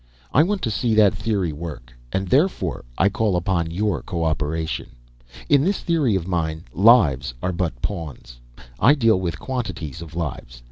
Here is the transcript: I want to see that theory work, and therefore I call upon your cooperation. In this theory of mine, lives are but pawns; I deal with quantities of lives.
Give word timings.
I 0.33 0.41
want 0.41 0.63
to 0.63 0.71
see 0.71 0.95
that 0.95 1.13
theory 1.13 1.53
work, 1.53 1.93
and 2.11 2.27
therefore 2.27 2.85
I 2.97 3.07
call 3.07 3.35
upon 3.35 3.69
your 3.69 4.01
cooperation. 4.01 4.95
In 5.47 5.63
this 5.63 5.81
theory 5.81 6.15
of 6.15 6.25
mine, 6.27 6.63
lives 6.73 7.35
are 7.43 7.53
but 7.53 7.79
pawns; 7.83 8.39
I 8.79 8.95
deal 8.95 9.19
with 9.19 9.37
quantities 9.37 10.01
of 10.01 10.15
lives. 10.15 10.59